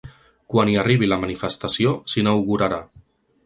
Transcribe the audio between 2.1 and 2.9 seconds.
s’inaugurarà.